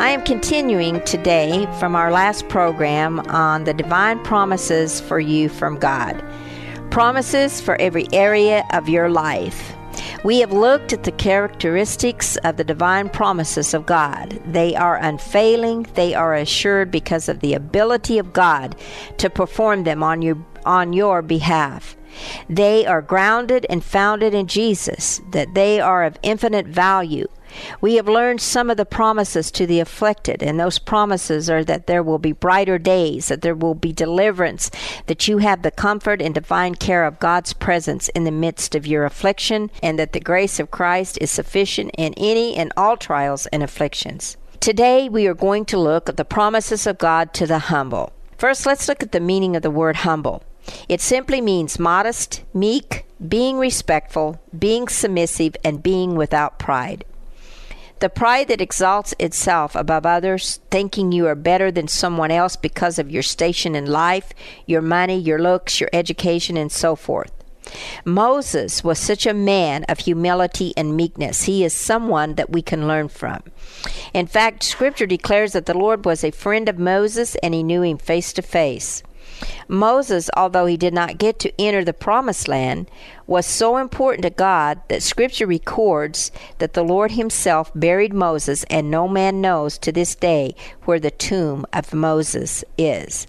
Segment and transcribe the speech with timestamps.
[0.00, 5.78] I am continuing today from our last program on the divine promises for you from
[5.78, 6.20] God.
[6.90, 9.72] Promises for every area of your life.
[10.24, 14.40] We have looked at the characteristics of the divine promises of God.
[14.44, 18.74] They are unfailing, they are assured because of the ability of God
[19.18, 21.96] to perform them on your on your behalf.
[22.48, 27.28] They are grounded and founded in Jesus, that they are of infinite value
[27.80, 31.86] we have learned some of the promises to the afflicted, and those promises are that
[31.86, 34.70] there will be brighter days, that there will be deliverance,
[35.06, 38.86] that you have the comfort and divine care of God's presence in the midst of
[38.86, 43.46] your affliction, and that the grace of Christ is sufficient in any and all trials
[43.46, 44.36] and afflictions.
[44.60, 48.12] Today we are going to look at the promises of God to the humble.
[48.38, 50.42] First, let's look at the meaning of the word humble.
[50.88, 57.04] It simply means modest, meek, being respectful, being submissive, and being without pride.
[58.04, 62.98] The pride that exalts itself above others, thinking you are better than someone else because
[62.98, 64.34] of your station in life,
[64.66, 67.32] your money, your looks, your education, and so forth.
[68.04, 71.44] Moses was such a man of humility and meekness.
[71.44, 73.42] He is someone that we can learn from.
[74.12, 77.80] In fact, Scripture declares that the Lord was a friend of Moses and he knew
[77.80, 79.02] him face to face.
[79.68, 82.90] Moses, although he did not get to enter the promised land,
[83.26, 88.90] was so important to God that Scripture records that the Lord Himself buried Moses, and
[88.90, 93.26] no man knows to this day where the tomb of Moses is.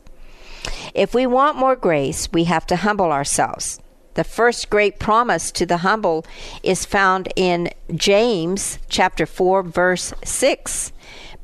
[0.94, 3.80] If we want more grace, we have to humble ourselves.
[4.16, 6.26] The first great promise to the humble
[6.64, 10.92] is found in James chapter 4 verse 6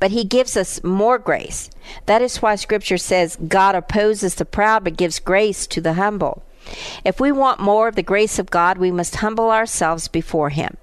[0.02, 1.70] but he gives us more grace.
[2.06, 6.42] That is why scripture says God opposes the proud but gives grace to the humble.
[7.04, 10.76] If we want more of the grace of God, we must humble ourselves before him.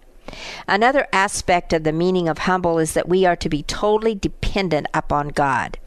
[0.69, 4.87] Another aspect of the meaning of humble is that we are to be totally dependent
[4.93, 5.77] upon God.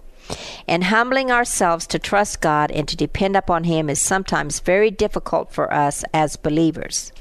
[0.69, 5.53] And humbling ourselves to trust God and to depend upon Him is sometimes very difficult
[5.53, 7.13] for us as believers.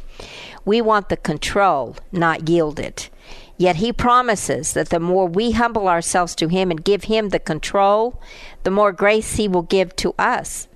[0.66, 3.10] We want the control, not yield it.
[3.58, 7.40] Yet he promises that the more we humble ourselves to him and give him the
[7.40, 8.20] control,
[8.64, 10.68] the more grace he will give to us.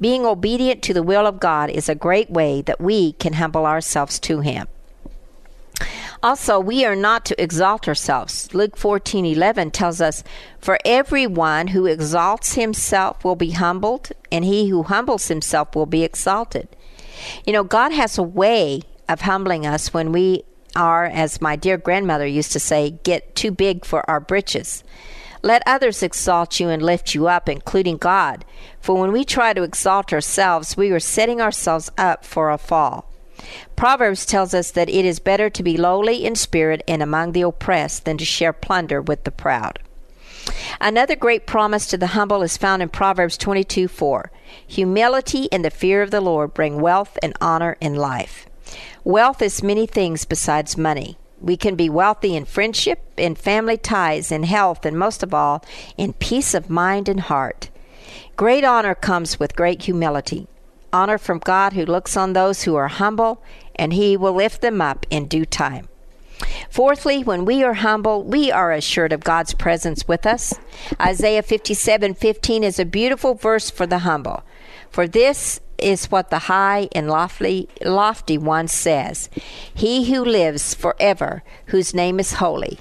[0.00, 3.66] Being obedient to the will of God is a great way that we can humble
[3.66, 4.68] ourselves to him.
[6.22, 8.48] Also, we are not to exalt ourselves.
[8.52, 10.24] Luke 14:11 tells us,
[10.60, 16.02] "For everyone who exalts himself will be humbled, and he who humbles himself will be
[16.02, 16.68] exalted."
[17.46, 20.44] You know, God has a way of humbling us when we
[20.76, 24.84] are, as my dear grandmother used to say, get too big for our britches.
[25.42, 28.44] Let others exalt you and lift you up, including God.
[28.80, 33.07] For when we try to exalt ourselves, we are setting ourselves up for a fall.
[33.76, 37.42] Proverbs tells us that it is better to be lowly in spirit and among the
[37.42, 39.78] oppressed than to share plunder with the proud.
[40.80, 44.30] Another great promise to the humble is found in Proverbs 22 4.
[44.66, 48.46] Humility and the fear of the Lord bring wealth and honor in life.
[49.04, 51.18] Wealth is many things besides money.
[51.40, 55.64] We can be wealthy in friendship, in family ties, in health, and most of all,
[55.96, 57.70] in peace of mind and heart.
[58.36, 60.48] Great honor comes with great humility.
[60.92, 63.42] Honor from God who looks on those who are humble,
[63.76, 65.88] and he will lift them up in due time.
[66.70, 70.54] Fourthly, when we are humble, we are assured of God's presence with us.
[71.00, 74.42] Isaiah 57:15 is a beautiful verse for the humble.
[74.90, 79.28] For this is what the high and lofty, lofty one says
[79.74, 82.78] He who lives forever, whose name is holy.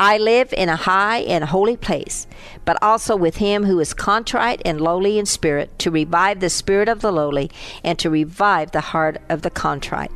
[0.00, 2.28] I live in a high and holy place,
[2.64, 6.88] but also with him who is contrite and lowly in spirit, to revive the spirit
[6.88, 7.50] of the lowly
[7.82, 10.12] and to revive the heart of the contrite.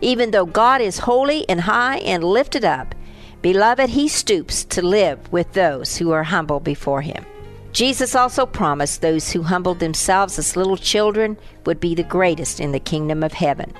[0.00, 2.96] Even though God is holy and high and lifted up,
[3.42, 7.24] beloved, he stoops to live with those who are humble before him.
[7.72, 12.72] Jesus also promised those who humbled themselves as little children would be the greatest in
[12.72, 13.72] the kingdom of heaven.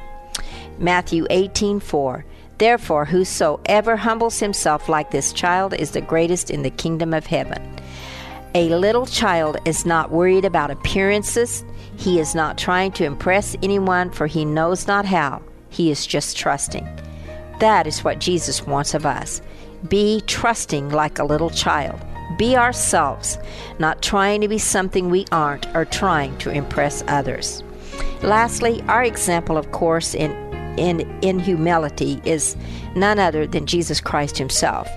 [0.79, 2.25] Matthew 18:4
[2.59, 7.63] Therefore whosoever humbles himself like this child is the greatest in the kingdom of heaven.
[8.55, 11.65] A little child is not worried about appearances.
[11.97, 15.43] He is not trying to impress anyone for he knows not how.
[15.71, 16.87] He is just trusting.
[17.61, 19.41] That is what Jesus wants of us.
[19.89, 21.99] Be trusting like a little child.
[22.37, 23.39] Be ourselves,
[23.79, 27.63] not trying to be something we aren't or trying to impress others.
[28.23, 30.31] Lastly, our example, of course, in,
[30.77, 32.57] in, in humility is
[32.95, 34.89] none other than Jesus Christ Himself.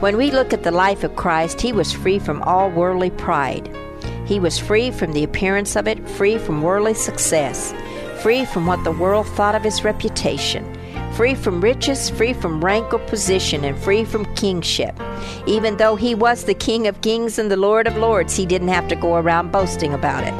[0.00, 3.68] When we look at the life of Christ, He was free from all worldly pride.
[4.26, 7.74] He was free from the appearance of it, free from worldly success,
[8.22, 10.76] free from what the world thought of His reputation
[11.20, 14.98] free from riches, free from rank or position, and free from kingship.
[15.46, 18.68] Even though he was the King of kings and the Lord of lords, he didn't
[18.68, 20.32] have to go around boasting about it.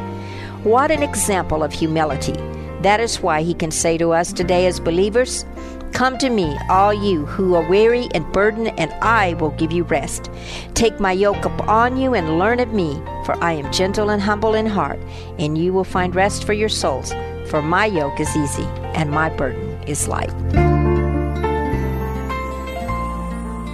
[0.63, 2.33] What an example of humility.
[2.81, 5.45] That is why he can say to us today as believers,
[5.93, 9.83] Come to me, all you who are weary and burdened, and I will give you
[9.83, 10.31] rest.
[10.73, 12.95] Take my yoke upon you and learn of me,
[13.25, 14.99] for I am gentle and humble in heart,
[15.37, 17.11] and you will find rest for your souls.
[17.49, 20.31] For my yoke is easy, and my burden is light.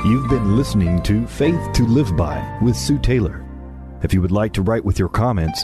[0.06, 3.46] You've been listening to Faith to Live By with Sue Taylor.
[4.04, 5.64] If you would like to write with your comments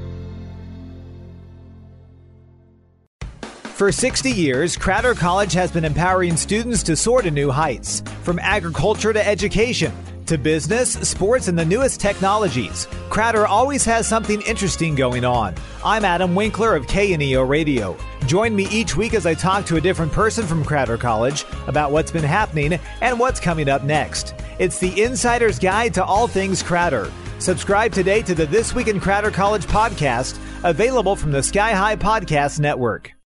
[3.81, 8.37] For 60 years, Crowder College has been empowering students to soar to new heights, from
[8.37, 9.91] agriculture to education
[10.27, 12.87] to business, sports, and the newest technologies.
[13.09, 15.55] Crowder always has something interesting going on.
[15.83, 17.97] I'm Adam Winkler of KNEO Radio.
[18.27, 21.91] Join me each week as I talk to a different person from Crowder College about
[21.91, 24.35] what's been happening and what's coming up next.
[24.59, 27.11] It's the Insider's Guide to All Things Crowder.
[27.39, 31.95] Subscribe today to the This Week in Crowder College podcast, available from the Sky High
[31.95, 33.11] Podcast Network.